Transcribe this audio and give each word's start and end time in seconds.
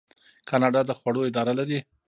کاناډا 0.49 0.81
د 0.85 0.91
خوړو 0.99 1.21
اداره 1.29 1.53
لري. 1.59 1.79